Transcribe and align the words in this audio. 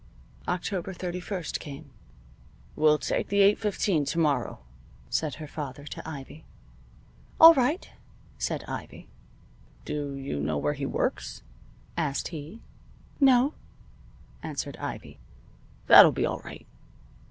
October 0.47 0.93
thirty 0.93 1.19
first 1.19 1.59
came. 1.59 1.91
"We'll 2.75 2.97
take 2.97 3.27
the 3.27 3.41
eight 3.41 3.59
fifteen 3.59 4.03
to 4.05 4.17
morrow," 4.17 4.61
said 5.11 5.35
her 5.35 5.45
father 5.45 5.85
to 5.85 6.09
Ivy. 6.09 6.43
"All 7.39 7.53
right," 7.53 7.87
said 8.39 8.63
Ivy. 8.67 9.09
"Do 9.85 10.15
you 10.15 10.39
know 10.39 10.57
where 10.57 10.73
he 10.73 10.87
works?" 10.87 11.43
asked 11.97 12.29
he. 12.29 12.61
"No," 13.19 13.53
answered 14.41 14.75
Ivy. 14.77 15.19
"That'll 15.85 16.11
be 16.11 16.25
all 16.25 16.39
right. 16.39 16.65